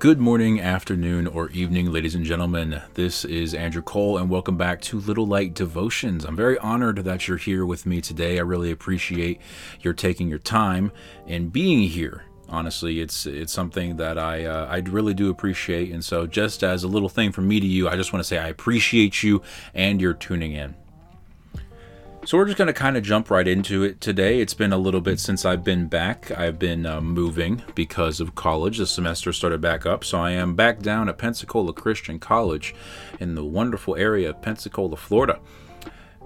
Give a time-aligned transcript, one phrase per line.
[0.00, 2.80] Good morning, afternoon, or evening, ladies and gentlemen.
[2.94, 6.24] This is Andrew Cole, and welcome back to Little Light Devotions.
[6.24, 8.38] I'm very honored that you're here with me today.
[8.38, 9.42] I really appreciate
[9.82, 10.90] your taking your time
[11.26, 12.24] and being here.
[12.48, 16.82] Honestly, it's it's something that I uh, I really do appreciate, and so just as
[16.82, 19.42] a little thing from me to you, I just want to say I appreciate you
[19.74, 20.76] and you're tuning in.
[22.30, 24.40] So we're just going to kind of jump right into it today.
[24.40, 26.30] It's been a little bit since I've been back.
[26.38, 28.78] I've been uh, moving because of college.
[28.78, 32.72] The semester started back up, so I am back down at Pensacola Christian College
[33.18, 35.40] in the wonderful area of Pensacola, Florida.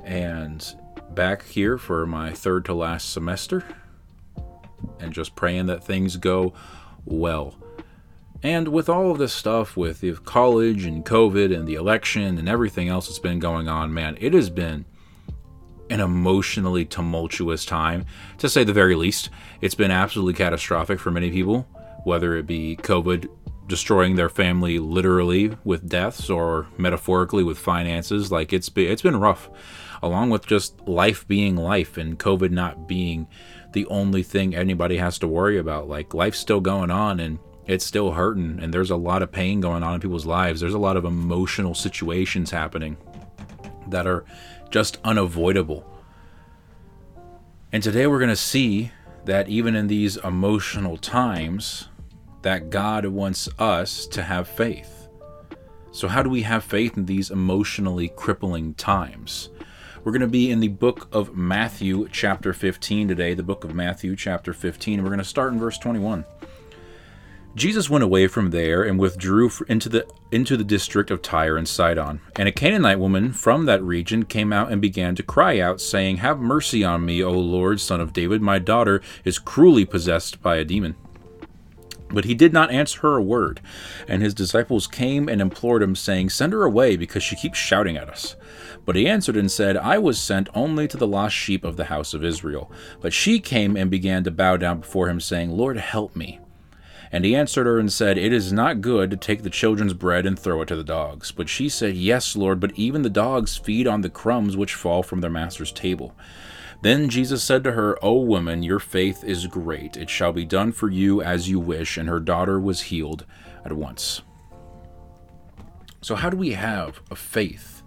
[0.05, 0.77] And
[1.13, 3.65] back here for my third to last semester
[5.01, 6.53] and just praying that things go
[7.07, 7.55] well.
[8.43, 12.91] And with all of this stuff with college and COVID and the election and everything
[12.91, 14.85] else that's been going on, man, it has been
[15.91, 18.07] an emotionally tumultuous time,
[18.39, 19.31] to say the very least.
[19.61, 21.67] It's been absolutely catastrophic for many people,
[22.05, 23.29] whether it be COVID
[23.67, 28.31] destroying their family literally with deaths or metaphorically with finances.
[28.31, 29.49] Like it's been, it's been rough,
[30.03, 33.27] along with just life being life and COVID not being
[33.73, 35.89] the only thing anybody has to worry about.
[35.89, 39.61] Like life's still going on and it's still hurting, and there's a lot of pain
[39.61, 40.61] going on in people's lives.
[40.61, 42.99] There's a lot of emotional situations happening
[43.89, 44.25] that are
[44.71, 45.85] just unavoidable.
[47.73, 48.93] And today we're going to see
[49.25, 51.89] that even in these emotional times
[52.43, 55.09] that God wants us to have faith.
[55.93, 59.49] So how do we have faith in these emotionally crippling times?
[60.05, 63.75] We're going to be in the book of Matthew chapter 15 today, the book of
[63.75, 66.25] Matthew chapter 15, we're going to start in verse 21.
[67.55, 71.69] Jesus went away from there and withdrew into the into the district of Tyre and
[71.69, 72.21] Sidon.
[72.37, 76.17] And a Canaanite woman from that region came out and began to cry out, saying,
[76.17, 80.57] "Have mercy on me, O Lord, son of David, my daughter is cruelly possessed by
[80.57, 80.97] a demon."
[82.11, 83.61] But he did not answer her a word.
[84.07, 87.97] And his disciples came and implored him, saying, Send her away, because she keeps shouting
[87.97, 88.37] at us.
[88.85, 91.87] But he answered and said, I was sent only to the lost sheep of the
[91.87, 92.71] house of Israel.
[93.01, 96.39] But she came and began to bow down before him, saying, Lord, help me.
[97.15, 100.27] And he answered her and said, It is not good to take the children's bread
[100.27, 101.31] and throw it to the dogs.
[101.31, 105.05] But she said, Yes, Lord, but even the dogs feed on the crumbs which fall
[105.05, 106.13] from their master's table.
[106.83, 109.97] Then Jesus said to her, O woman, your faith is great.
[109.97, 111.97] It shall be done for you as you wish.
[111.97, 113.25] And her daughter was healed
[113.65, 114.23] at once.
[116.01, 117.85] So, how do we have a faith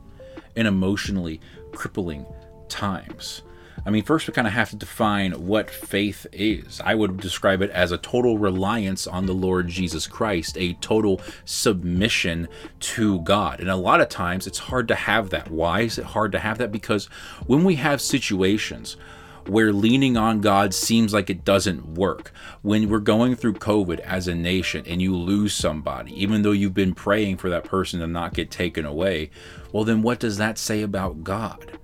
[0.55, 1.41] in emotionally
[1.73, 2.25] crippling
[2.69, 3.41] times?
[3.87, 6.81] I mean, first we kind of have to define what faith is.
[6.83, 11.21] I would describe it as a total reliance on the Lord Jesus Christ, a total
[11.45, 12.49] submission
[12.81, 13.61] to God.
[13.61, 15.49] And a lot of times it's hard to have that.
[15.49, 16.69] Why is it hard to have that?
[16.69, 17.05] Because
[17.45, 18.97] when we have situations
[19.45, 22.33] where leaning on God seems like it doesn't work.
[22.63, 26.73] When we're going through COVID as a nation and you lose somebody, even though you've
[26.73, 29.29] been praying for that person to not get taken away,
[29.71, 31.79] well, then what does that say about God?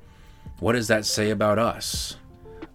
[0.59, 2.17] What does that say about us?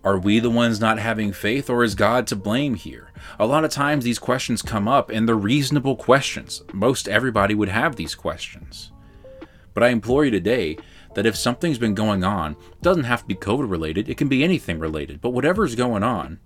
[0.04, 3.10] Are we the ones not having faith, or is God to blame here?
[3.38, 6.62] A lot of times these questions come up, and they're reasonable questions.
[6.72, 8.92] Most everybody would have these questions.
[9.74, 10.78] But I implore you today
[11.14, 14.28] that if something's been going on, it doesn't have to be COVID related, it can
[14.28, 15.20] be anything related.
[15.20, 16.40] But whatever's going on,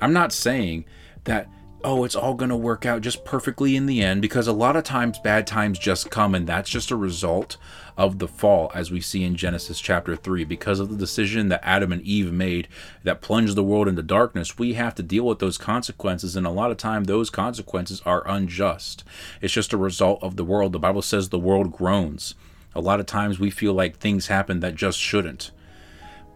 [0.00, 0.84] I'm not saying
[1.24, 1.48] that
[1.84, 4.74] oh, it's all going to work out just perfectly in the end because a lot
[4.74, 7.56] of times bad times just come and that's just a result
[7.96, 11.60] of the fall as we see in Genesis chapter 3 because of the decision that
[11.62, 12.66] Adam and Eve made
[13.04, 16.50] that plunged the world into darkness we have to deal with those consequences and a
[16.50, 19.04] lot of time those consequences are unjust.
[19.40, 20.72] It's just a result of the world.
[20.72, 22.34] The bible says the world groans.
[22.74, 25.52] A lot of times we feel like things happen that just shouldn't.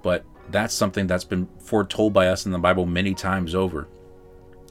[0.02, 3.88] But that's something that's been foretold by us in the bible many times over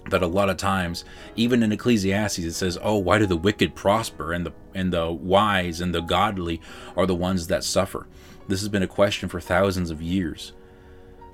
[0.10, 3.76] that a lot of times even in ecclesiastes it says oh why do the wicked
[3.76, 6.60] prosper and the and the wise and the godly
[6.98, 8.08] are the ones that suffer?
[8.48, 10.54] This has been a question for thousands of years.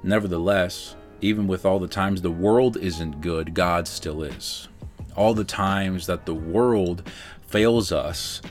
[0.04, 4.68] Nevertheless even with all the times the world isn't good god still is.
[5.16, 7.10] All the times that the world
[7.48, 8.42] fails us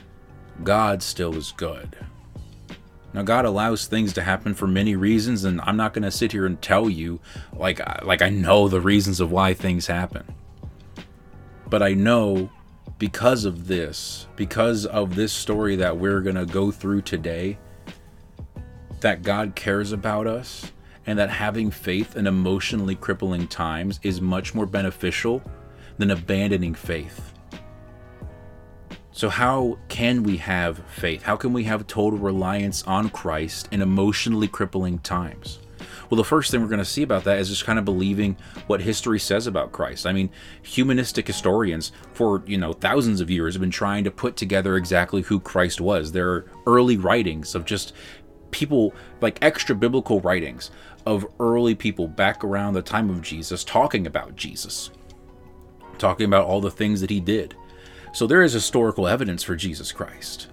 [0.63, 1.95] god still is good
[3.17, 6.33] now God allows things to happen for many reasons and I'm not going to sit
[6.33, 7.19] here and tell you
[7.51, 10.35] like like I know the reasons of why things happen.
[11.67, 12.51] But I know
[12.99, 17.57] because of this, because of this story that we're going to go through today,
[18.99, 20.71] that God cares about us
[21.07, 25.41] and that having faith in emotionally crippling times is much more beneficial
[25.97, 27.33] than abandoning faith.
[29.17, 31.23] So, how can we have faith?
[31.23, 35.57] How can we have total reliance on Christ in emotionally crippling times?
[36.07, 38.37] Well, the first thing we're going to see about that is just kind of believing
[38.67, 40.05] what history says about Christ.
[40.05, 40.29] I mean,
[40.61, 45.23] humanistic historians for, you know, thousands of years have been trying to put together exactly
[45.23, 46.11] who Christ was.
[46.11, 47.93] There are early writings of just
[48.51, 50.69] people like extra biblical writings
[51.07, 54.91] of early people back around the time of Jesus talking about Jesus,
[55.97, 57.55] talking about all the things that he did.
[58.17, 60.47] So there is historical evidence for Jesus Christ.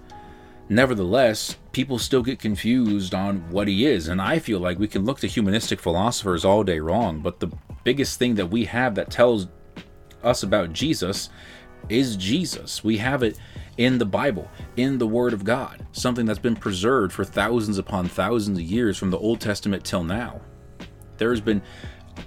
[0.69, 5.03] Nevertheless, people still get confused on what he is, and I feel like we can
[5.03, 7.51] look to humanistic philosophers all day long, but the
[7.83, 9.47] biggest thing that we have that tells
[10.21, 11.31] us about Jesus
[11.89, 12.83] is Jesus.
[12.83, 13.39] We have it
[13.77, 14.47] in the Bible,
[14.77, 18.95] in the Word of God, something that's been preserved for thousands upon thousands of years
[18.95, 20.39] from the Old Testament till now.
[21.17, 21.63] There's been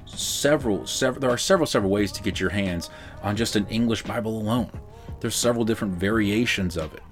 [0.05, 2.91] several, several there are several, several ways to get your hands
[3.23, 4.73] on just an English Bible alone.
[5.21, 7.03] There's several different variations of it.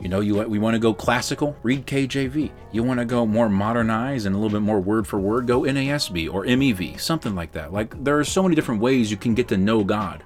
[0.00, 2.50] You know, you we want to go classical, read KJV.
[2.72, 5.62] You want to go more modernized and a little bit more word for word, go
[5.62, 7.72] NASB or MEV, something like that.
[7.72, 10.22] Like there are so many different ways you can get to know God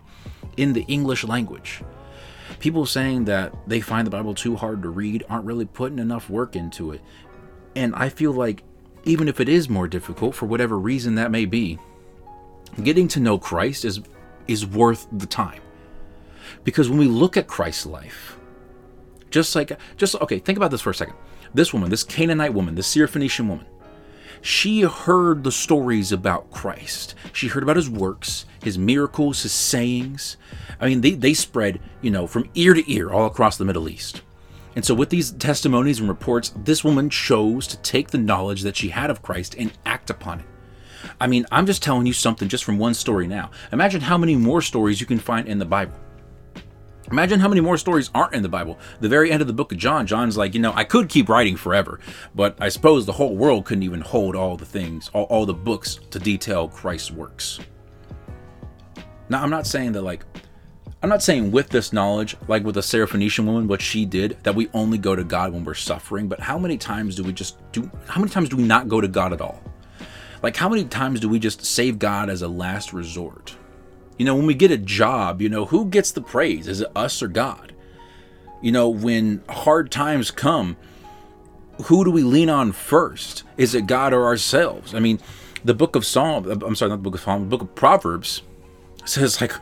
[0.57, 1.83] in the English language.
[2.59, 6.29] People saying that they find the Bible too hard to read aren't really putting enough
[6.29, 7.01] work into it.
[7.77, 8.65] And I feel like
[9.05, 11.79] even if it is more difficult for whatever reason that may be,
[12.83, 14.01] getting to know Christ is
[14.49, 15.61] is worth the time.
[16.65, 18.39] Because when we look at Christ's life,
[19.31, 21.15] just like, just okay, think about this for a second.
[21.55, 23.67] This woman, this Canaanite woman, this Syrophoenician woman,
[24.41, 27.15] she heard the stories about Christ.
[27.33, 30.37] She heard about his works, his miracles, his sayings.
[30.81, 33.89] I mean, they, they spread, you know, from ear to ear all across the Middle
[33.89, 34.23] East.
[34.77, 38.77] And so, with these testimonies and reports, this woman chose to take the knowledge that
[38.77, 40.47] she had of Christ and act upon it.
[41.21, 43.50] I mean, I'm just telling you something just from one story now.
[43.73, 45.99] Imagine how many more stories you can find in the Bible.
[47.11, 48.79] Imagine how many more stories aren't in the Bible.
[49.01, 51.29] The very end of the book of John, John's like, you know, I could keep
[51.29, 52.01] writing forever,
[52.35, 55.55] but I suppose the whole world couldn't even hold all the things, all, all the
[55.55, 57.61] books to detail Christ's works.
[59.31, 60.25] Now, I'm not saying that, like,
[61.03, 64.55] I'm not saying with this knowledge, like with the Syrophoenician woman, what she did, that
[64.55, 67.57] we only go to God when we're suffering, but how many times do we just
[67.73, 69.63] do, how many times do we not go to God at all?
[70.43, 73.57] Like, how many times do we just save God as a last resort?
[74.19, 76.67] You know, when we get a job, you know, who gets the praise?
[76.67, 77.73] Is it us or God?
[78.61, 80.76] You know, when hard times come,
[81.85, 83.44] who do we lean on first?
[83.56, 84.94] Is it God or ourselves?
[84.94, 85.20] I mean,
[85.65, 87.75] the book of Psalm, uh, I'm sorry, not the book of Psalm, the book of
[87.76, 88.43] Proverbs
[89.05, 89.53] says, like,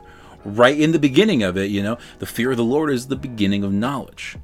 [0.44, 3.17] right in the beginning of it, you know, the fear of the Lord is the
[3.17, 4.37] beginning of knowledge.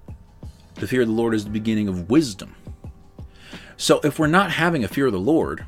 [0.75, 2.55] The fear of the Lord is the beginning of wisdom.
[3.77, 5.65] So if we're not having a fear of the Lord,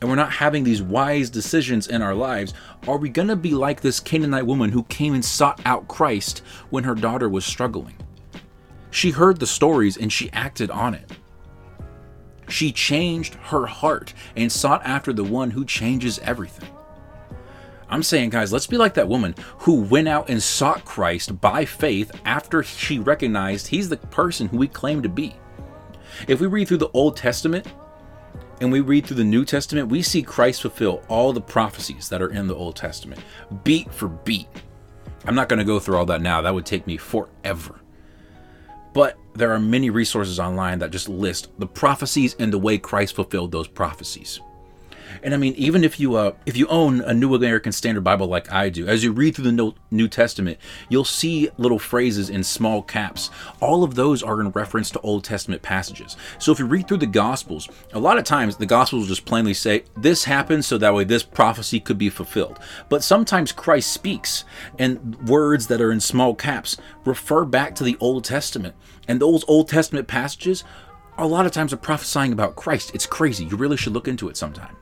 [0.00, 2.54] and we're not having these wise decisions in our lives,
[2.88, 6.42] are we going to be like this Canaanite woman who came and sought out Christ
[6.70, 7.96] when her daughter was struggling?
[8.90, 11.10] She heard the stories and she acted on it.
[12.48, 16.68] She changed her heart and sought after the one who changes everything.
[17.88, 21.64] I'm saying, guys, let's be like that woman who went out and sought Christ by
[21.64, 25.34] faith after she recognized he's the person who we claim to be.
[26.28, 27.66] If we read through the Old Testament,
[28.60, 32.22] and we read through the New Testament, we see Christ fulfill all the prophecies that
[32.22, 33.22] are in the Old Testament,
[33.64, 34.48] beat for beat.
[35.24, 37.80] I'm not going to go through all that now, that would take me forever.
[38.92, 43.14] But there are many resources online that just list the prophecies and the way Christ
[43.14, 44.40] fulfilled those prophecies.
[45.22, 48.26] And I mean, even if you uh, if you own a New American Standard Bible
[48.26, 50.58] like I do, as you read through the New Testament,
[50.88, 53.30] you'll see little phrases in small caps.
[53.60, 56.16] All of those are in reference to Old Testament passages.
[56.38, 59.24] So if you read through the Gospels, a lot of times the Gospels will just
[59.24, 62.58] plainly say this happened so that way this prophecy could be fulfilled.
[62.88, 64.44] But sometimes Christ speaks,
[64.78, 68.74] and words that are in small caps refer back to the Old Testament,
[69.08, 70.64] and those Old Testament passages
[71.18, 72.92] a lot of times are prophesying about Christ.
[72.94, 73.44] It's crazy.
[73.44, 74.76] You really should look into it sometime.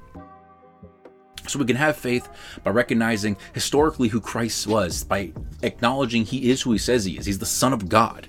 [1.49, 2.29] So we can have faith
[2.63, 7.27] by recognizing historically who Christ was, by acknowledging he is who he says he is.
[7.27, 8.29] He's the Son of God.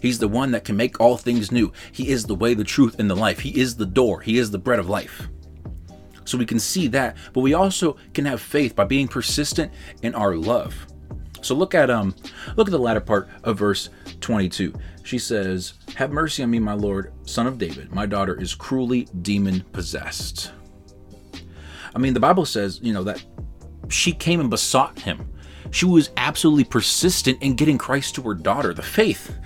[0.00, 1.72] He's the one that can make all things new.
[1.90, 3.40] He is the way, the truth, and the life.
[3.40, 4.20] He is the door.
[4.20, 5.28] He is the bread of life.
[6.24, 9.72] So we can see that, but we also can have faith by being persistent
[10.02, 10.86] in our love.
[11.40, 12.14] So look at um
[12.56, 13.88] look at the latter part of verse
[14.20, 14.74] 22.
[15.04, 17.94] She says, "Have mercy on me, my Lord, son of David.
[17.94, 20.52] My daughter is cruelly demon possessed."
[21.94, 23.24] I mean, the Bible says, you know, that
[23.88, 25.32] she came and besought him.
[25.70, 28.72] She was absolutely persistent in getting Christ to her daughter.
[28.72, 29.36] The faith,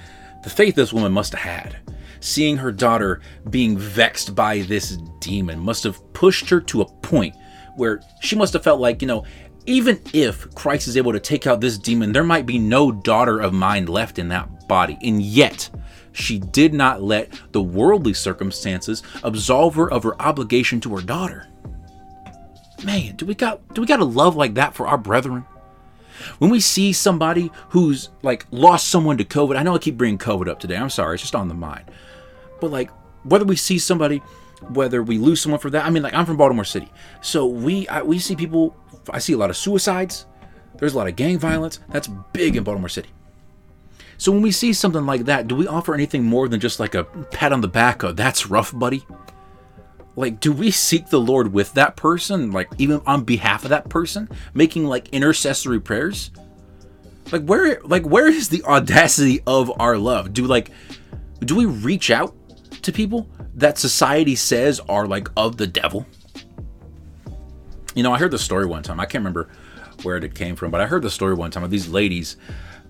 [0.44, 1.76] the faith this woman must have had.
[2.20, 3.20] Seeing her daughter
[3.50, 7.34] being vexed by this demon must have pushed her to a point
[7.76, 9.24] where she must have felt like, you know,
[9.66, 13.40] even if Christ is able to take out this demon, there might be no daughter
[13.40, 14.98] of mine left in that body.
[15.02, 15.70] And yet,
[16.12, 21.48] she did not let the worldly circumstances absolve her of her obligation to her daughter.
[22.84, 25.46] Man, do we got do we got a love like that for our brethren?
[26.38, 30.18] When we see somebody who's like lost someone to COVID, I know I keep bringing
[30.18, 30.76] COVID up today.
[30.76, 31.84] I'm sorry, it's just on the mind.
[32.60, 32.90] But like
[33.24, 34.18] whether we see somebody,
[34.68, 37.88] whether we lose someone for that, I mean, like I'm from Baltimore City, so we
[37.88, 38.76] I, we see people.
[39.10, 40.26] I see a lot of suicides.
[40.78, 41.80] There's a lot of gang violence.
[41.90, 43.10] That's big in Baltimore City.
[44.16, 46.94] So when we see something like that, do we offer anything more than just like
[46.94, 49.04] a pat on the back of "That's rough, buddy"?
[50.14, 53.88] Like, do we seek the Lord with that person, like even on behalf of that
[53.88, 56.30] person, making like intercessory prayers?
[57.30, 60.34] Like where like where is the audacity of our love?
[60.34, 60.70] Do like
[61.40, 62.34] do we reach out
[62.82, 66.06] to people that society says are like of the devil?
[67.94, 69.00] You know, I heard the story one time.
[69.00, 69.48] I can't remember
[70.02, 72.36] where it came from, but I heard the story one time of these ladies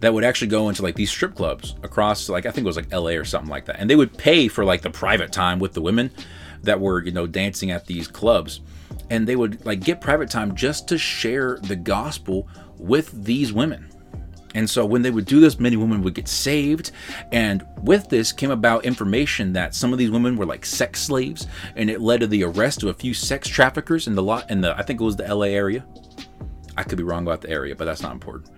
[0.01, 2.77] that would actually go into like these strip clubs across like I think it was
[2.77, 3.77] like LA or something like that.
[3.79, 6.11] And they would pay for like the private time with the women
[6.63, 8.61] that were, you know, dancing at these clubs.
[9.11, 13.89] And they would like get private time just to share the gospel with these women.
[14.55, 16.93] And so when they would do this, many women would get saved.
[17.31, 21.47] And with this came about information that some of these women were like sex slaves,
[21.77, 24.61] and it led to the arrest of a few sex traffickers in the lot in
[24.61, 25.85] the I think it was the LA area.
[26.77, 28.51] I could be wrong about the area, but that's not important.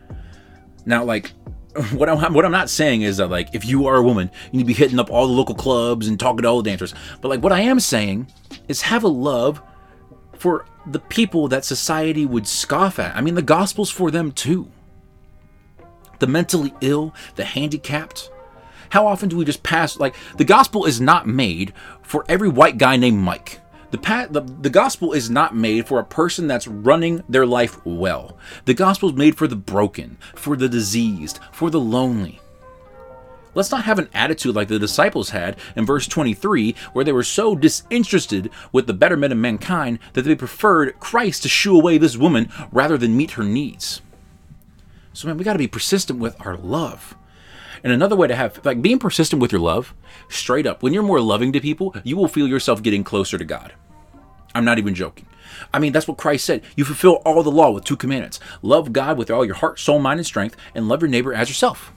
[0.87, 1.33] Now, like
[1.93, 4.59] what I'm what I'm not saying is that like if you are a woman, you
[4.59, 6.95] need to be hitting up all the local clubs and talking to all the dancers.
[7.21, 8.29] But like what I am saying
[8.69, 9.61] is have a love
[10.39, 13.17] for the people that society would scoff at.
[13.17, 14.71] I mean, the gospel's for them too.
[16.21, 18.31] The mentally ill, the handicapped.
[18.91, 22.79] How often do we just pass like the gospel is not made for every white
[22.79, 23.61] guy named Mike.
[23.95, 28.37] The, the, the gospel is not made for a person that's running their life well.
[28.65, 32.41] The gospel is made for the broken, for the diseased, for the lonely.
[33.55, 37.23] Let's not have an attitude like the disciples had in verse 23, where they were
[37.23, 42.17] so disinterested with the betterment of mankind that they preferred Christ to shoo away this
[42.17, 44.01] woman rather than meet her needs.
[45.13, 47.15] So, man, we got to be persistent with our love.
[47.85, 49.95] And another way to have, like, being persistent with your love,
[50.29, 53.45] straight up, when you're more loving to people, you will feel yourself getting closer to
[53.45, 53.75] God.
[54.55, 55.27] I'm not even joking.
[55.73, 56.63] I mean, that's what Christ said.
[56.77, 59.99] You fulfill all the law with two commandments love God with all your heart, soul,
[59.99, 61.93] mind, and strength, and love your neighbor as yourself.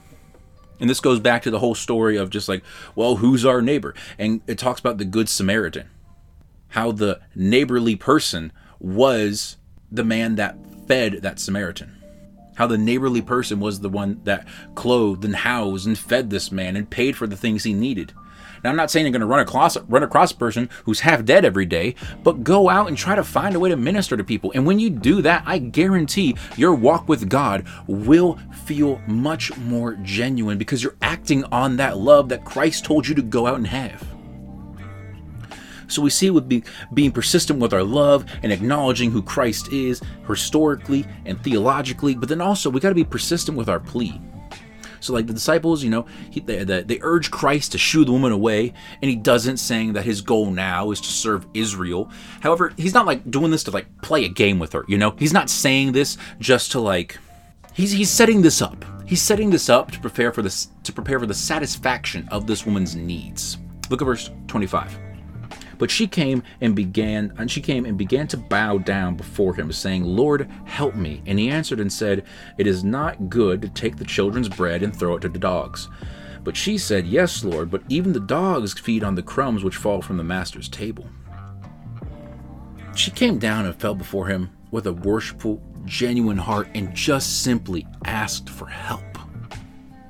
[0.79, 2.63] And this goes back to the whole story of just like,
[2.95, 3.95] well, who's our neighbor?
[4.19, 5.89] And it talks about the Good Samaritan,
[6.69, 9.57] how the neighborly person was
[9.91, 11.93] the man that fed that Samaritan.
[12.55, 16.75] How the neighborly person was the one that clothed and housed and fed this man
[16.75, 18.13] and paid for the things he needed.
[18.63, 21.25] Now, I'm not saying you're going to run across run across a person who's half
[21.25, 24.23] dead every day, but go out and try to find a way to minister to
[24.23, 24.51] people.
[24.55, 29.93] And when you do that, I guarantee your walk with God will feel much more
[30.03, 33.67] genuine because you're acting on that love that Christ told you to go out and
[33.67, 34.05] have.
[35.87, 39.71] So we see it with be, being persistent with our love and acknowledging who Christ
[39.71, 44.19] is historically and theologically, but then also we got to be persistent with our plea.
[44.99, 48.31] So, like the disciples, you know, he, they, they, urge Christ to shoo the woman
[48.31, 52.09] away, and he doesn't, saying that his goal now is to serve Israel.
[52.41, 55.15] However, he's not like doing this to like play a game with her, you know?
[55.17, 57.17] He's not saying this just to like.
[57.73, 58.83] He's, he's setting this up.
[59.05, 62.65] He's setting this up to prepare for this to prepare for the satisfaction of this
[62.65, 63.57] woman's needs.
[63.89, 65.06] Look at verse 25.
[65.77, 69.71] But she came and began, and she came and began to bow down before him,
[69.71, 71.21] saying, Lord, help me.
[71.25, 72.25] And he answered and said,
[72.57, 75.87] It is not good to take the children's bread and throw it to the dogs.
[76.43, 80.01] But she said, Yes, Lord, but even the dogs feed on the crumbs which fall
[80.01, 81.05] from the master's table.
[82.95, 87.85] She came down and fell before him with a worshipful, genuine heart and just simply
[88.05, 89.03] asked for help.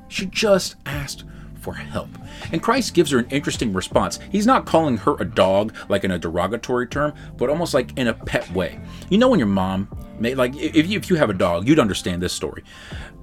[0.08, 1.26] She just asked
[1.68, 2.08] for help.
[2.54, 4.20] And Christ gives her an interesting response.
[4.32, 8.08] He's not calling her a dog like in a derogatory term, but almost like in
[8.08, 8.80] a pet way.
[9.10, 9.90] You know when your mom,
[10.22, 12.64] like if you, if you have a dog, you'd understand this story.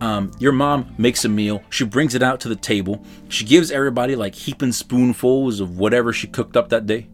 [0.02, 3.70] Um, your mom makes a meal, she brings it out to the table, she gives
[3.70, 7.08] everybody like heaping spoonfuls of whatever she cooked up that day.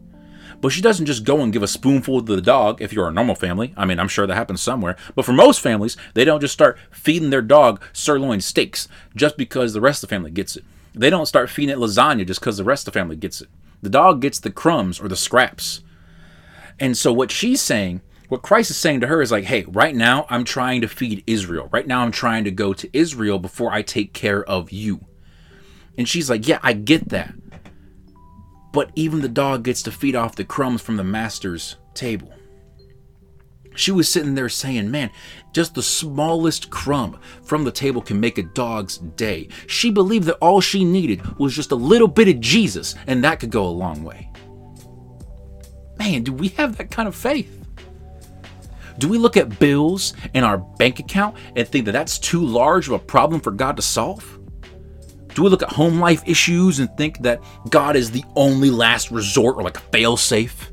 [0.59, 3.13] But she doesn't just go and give a spoonful to the dog if you're a
[3.13, 3.73] normal family.
[3.77, 4.97] I mean, I'm sure that happens somewhere.
[5.15, 9.71] But for most families, they don't just start feeding their dog sirloin steaks just because
[9.71, 10.65] the rest of the family gets it.
[10.93, 13.49] They don't start feeding it lasagna just because the rest of the family gets it.
[13.81, 15.81] The dog gets the crumbs or the scraps.
[16.79, 19.95] And so what she's saying, what Christ is saying to her is like, hey, right
[19.95, 21.69] now I'm trying to feed Israel.
[21.71, 25.05] Right now I'm trying to go to Israel before I take care of you.
[25.97, 27.33] And she's like, yeah, I get that.
[28.71, 32.33] But even the dog gets to feed off the crumbs from the master's table.
[33.75, 35.11] She was sitting there saying, Man,
[35.53, 39.47] just the smallest crumb from the table can make a dog's day.
[39.67, 43.39] She believed that all she needed was just a little bit of Jesus, and that
[43.39, 44.29] could go a long way.
[45.97, 47.57] Man, do we have that kind of faith?
[48.97, 52.87] Do we look at bills in our bank account and think that that's too large
[52.87, 54.39] of a problem for God to solve?
[55.33, 59.11] Do we look at home life issues and think that God is the only last
[59.11, 60.71] resort or like a fail safe?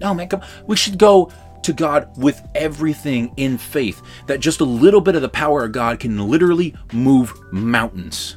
[0.00, 0.42] No, man, come.
[0.66, 1.30] We should go
[1.66, 5.72] to God with everything in faith that just a little bit of the power of
[5.72, 8.36] God can literally move mountains.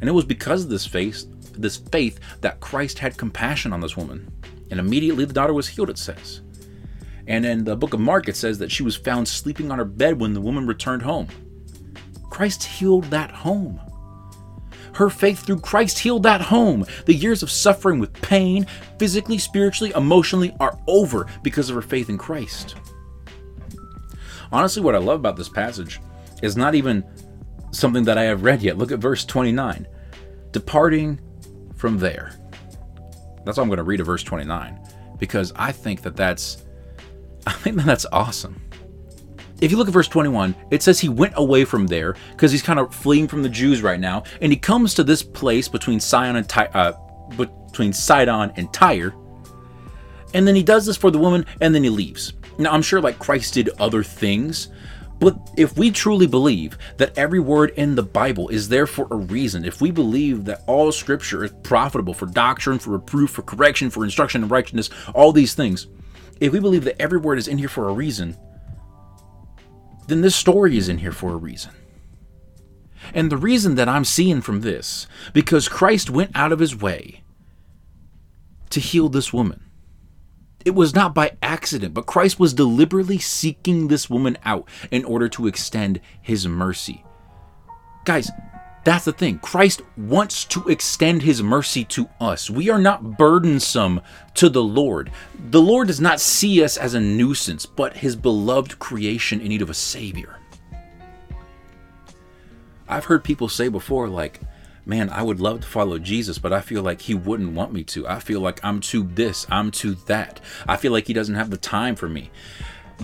[0.00, 3.96] And it was because of this faith, this faith that Christ had compassion on this
[3.96, 4.30] woman.
[4.70, 6.40] And immediately the daughter was healed, it says.
[7.28, 9.84] And in the book of Mark, it says that she was found sleeping on her
[9.84, 11.28] bed when the woman returned home.
[12.30, 13.80] Christ healed that home.
[14.94, 16.86] Her faith through Christ healed that home.
[17.06, 18.66] The years of suffering with pain,
[18.98, 22.76] physically, spiritually, emotionally, are over because of her faith in Christ.
[24.52, 26.00] Honestly, what I love about this passage
[26.42, 27.04] is not even
[27.72, 28.78] something that I have read yet.
[28.78, 29.86] Look at verse 29.
[30.52, 31.20] Departing
[31.74, 32.38] from there.
[33.44, 34.80] That's why I'm going to read a verse 29
[35.18, 36.64] because I think that that's
[37.46, 38.60] I think that that's awesome
[39.60, 42.62] if you look at verse 21, it says he went away from there because he's
[42.62, 46.00] kind of fleeing from the Jews right now, and he comes to this place between
[46.00, 46.92] Sion and Ty- uh,
[47.36, 49.14] between Sidon and Tyre,
[50.34, 52.32] and then he does this for the woman, and then he leaves.
[52.58, 54.68] Now I'm sure like Christ did other things,
[55.20, 59.16] but if we truly believe that every word in the Bible is there for a
[59.16, 63.90] reason, if we believe that all scripture is profitable for doctrine, for reproof, for correction,
[63.90, 65.86] for instruction in righteousness, all these things,
[66.40, 68.36] if we believe that every word is in here for a reason,
[70.06, 71.72] then this story is in here for a reason.
[73.12, 77.22] And the reason that I'm seeing from this, because Christ went out of his way
[78.70, 79.62] to heal this woman.
[80.64, 85.28] It was not by accident, but Christ was deliberately seeking this woman out in order
[85.28, 87.04] to extend his mercy.
[88.06, 88.30] Guys,
[88.84, 89.38] that's the thing.
[89.38, 92.50] Christ wants to extend his mercy to us.
[92.50, 94.00] We are not burdensome
[94.34, 95.10] to the Lord.
[95.50, 99.62] The Lord does not see us as a nuisance, but his beloved creation in need
[99.62, 100.38] of a Savior.
[102.86, 104.40] I've heard people say before, like,
[104.84, 107.84] man, I would love to follow Jesus, but I feel like he wouldn't want me
[107.84, 108.06] to.
[108.06, 110.40] I feel like I'm too this, I'm too that.
[110.68, 112.30] I feel like he doesn't have the time for me.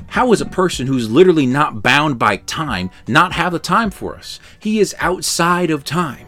[0.09, 4.17] How is a person who's literally not bound by time not have the time for
[4.17, 4.41] us?
[4.59, 6.27] He is outside of time.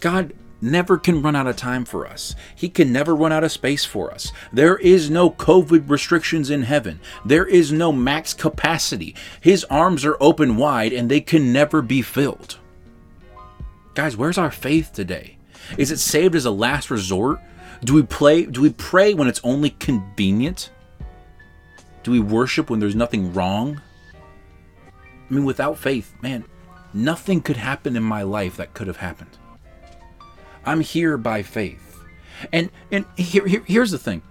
[0.00, 2.34] God never can run out of time for us.
[2.54, 4.32] He can never run out of space for us.
[4.52, 7.00] There is no COVID restrictions in heaven.
[7.24, 9.14] There is no max capacity.
[9.40, 12.58] His arms are open wide and they can never be filled.
[13.94, 15.36] Guys, where's our faith today?
[15.76, 17.40] Is it saved as a last resort?
[17.84, 20.70] Do we play do we pray when it's only convenient?
[22.02, 23.80] Do we worship when there's nothing wrong?
[25.30, 26.44] I mean, without faith, man,
[26.92, 29.38] nothing could happen in my life that could have happened.
[30.64, 32.00] I'm here by faith.
[32.52, 34.22] And and here, here here's the thing.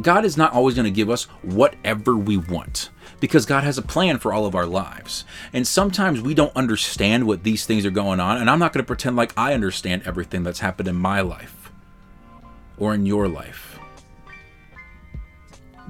[0.00, 3.82] God is not always going to give us whatever we want because God has a
[3.82, 5.24] plan for all of our lives.
[5.52, 8.84] And sometimes we don't understand what these things are going on, and I'm not going
[8.84, 11.72] to pretend like I understand everything that's happened in my life
[12.76, 13.78] or in your life.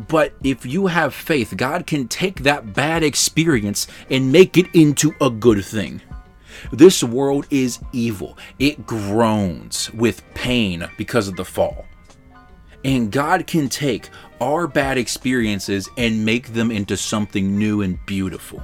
[0.09, 5.15] But if you have faith, God can take that bad experience and make it into
[5.21, 6.03] a good thing.
[6.73, 8.37] This world is evil.
[8.59, 11.87] It groans with pain because of the fall.
[12.85, 18.63] And God can take our bad experiences and make them into something new and beautiful.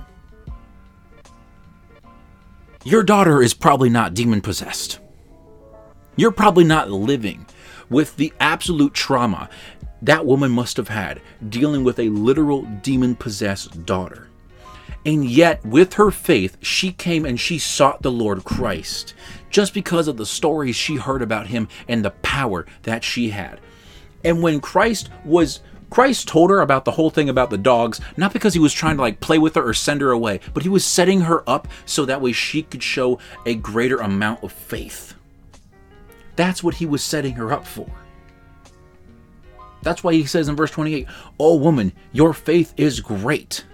[2.85, 4.99] Your daughter is probably not demon possessed.
[6.17, 7.47] You're probably not living
[7.89, 9.49] with the absolute trauma
[10.03, 14.29] that woman must have had dealing with a literal demon possessed daughter.
[15.05, 19.15] And yet, with her faith, she came and she sought the Lord Christ
[19.51, 23.61] just because of the stories she heard about him and the power that she had.
[24.25, 25.61] And when Christ was
[25.91, 28.97] Christ told her about the whole thing about the dogs, not because he was trying
[28.97, 31.69] to like play with her or send her away, but he was setting her up
[31.85, 35.15] so that way she could show a greater amount of faith.
[36.35, 37.91] That's what he was setting her up for.
[39.83, 41.07] That's why he says in verse 28,
[41.39, 43.65] Oh woman, your faith is great.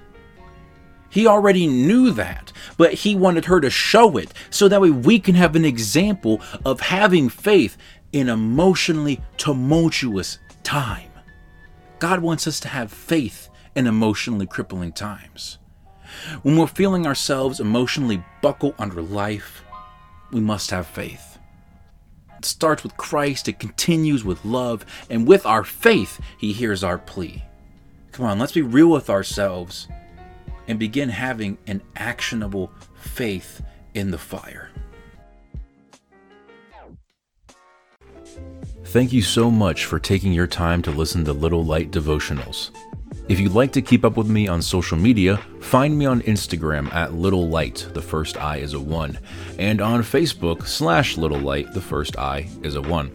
[1.11, 5.19] He already knew that, but he wanted her to show it so that way we
[5.19, 7.77] can have an example of having faith
[8.13, 11.11] in emotionally tumultuous time.
[11.99, 15.59] God wants us to have faith in emotionally crippling times.
[16.43, 19.65] When we're feeling ourselves emotionally buckle under life,
[20.31, 21.28] we must have faith.
[22.39, 26.99] It starts with Christ, it continues with love, and with our faith, He hears our
[26.99, 27.45] plea.
[28.13, 29.89] Come on, let's be real with ourselves
[30.69, 33.63] and begin having an actionable faith
[33.95, 34.71] in the fire.
[38.85, 42.71] Thank you so much for taking your time to listen to Little Light Devotionals.
[43.29, 46.91] If you'd like to keep up with me on social media, find me on Instagram
[46.95, 49.19] at Little Light, the first I is a 1,
[49.59, 53.11] and on Facebook slash Little Light, the first I is a 1.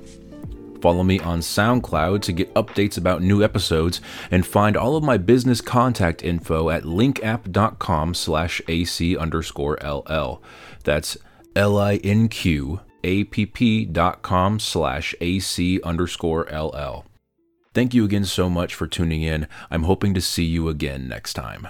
[0.81, 5.17] Follow me on SoundCloud to get updates about new episodes and find all of my
[5.17, 10.43] business contact info at linqapp.com slash AC underscore LL.
[10.83, 11.17] That's
[11.55, 11.95] L-I-N-Q-A-P-P
[13.85, 17.05] dot com slash AC underscore LL.
[17.73, 19.47] Thank you again so much for tuning in.
[19.71, 21.67] I'm hoping to see you again next time.